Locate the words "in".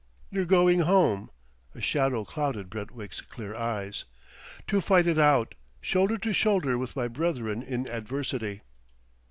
7.61-7.87